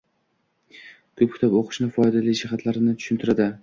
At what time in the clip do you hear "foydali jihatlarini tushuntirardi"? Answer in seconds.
2.01-3.55